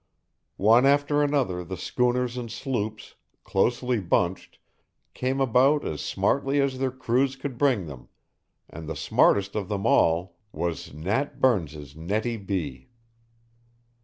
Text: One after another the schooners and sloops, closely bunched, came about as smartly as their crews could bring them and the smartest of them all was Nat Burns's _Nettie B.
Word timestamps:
One 0.57 0.87
after 0.87 1.21
another 1.21 1.63
the 1.63 1.77
schooners 1.77 2.35
and 2.35 2.51
sloops, 2.51 3.13
closely 3.43 3.99
bunched, 3.99 4.57
came 5.13 5.39
about 5.39 5.85
as 5.85 6.01
smartly 6.01 6.59
as 6.59 6.79
their 6.79 6.89
crews 6.89 7.35
could 7.35 7.55
bring 7.55 7.85
them 7.85 8.07
and 8.67 8.89
the 8.89 8.95
smartest 8.95 9.55
of 9.55 9.67
them 9.69 9.85
all 9.85 10.37
was 10.51 10.91
Nat 10.91 11.39
Burns's 11.39 11.93
_Nettie 11.93 12.43
B. 12.43 12.89